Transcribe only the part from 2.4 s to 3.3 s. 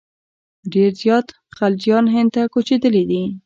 کوچېدلي دي.